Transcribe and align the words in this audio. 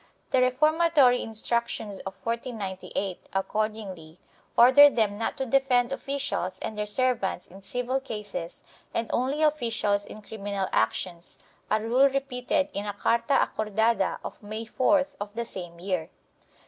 The 0.31 0.41
reformatory 0.41 1.21
Instructions 1.21 1.99
of 1.99 2.15
1498, 2.23 3.29
accordingly, 3.33 4.17
order 4.57 4.89
them 4.89 5.13
not 5.15 5.37
to 5.37 5.45
defend 5.45 5.91
officials 5.91 6.57
and 6.63 6.75
their 6.75 6.87
servants 6.87 7.45
in 7.45 7.61
civil 7.61 7.99
cases 7.99 8.63
and 8.95 9.11
only 9.13 9.43
officials 9.43 10.07
in 10.07 10.23
criminal 10.23 10.67
actions, 10.71 11.37
a 11.69 11.79
rule 11.79 12.09
repeated 12.09 12.69
in 12.73 12.87
a 12.87 12.93
carta 12.93 13.33
acordada 13.47 14.17
of 14.23 14.41
May 14.41 14.65
4th 14.65 15.09
of 15.19 15.35
the 15.35 15.45
same 15.45 15.79
year. 15.79 16.09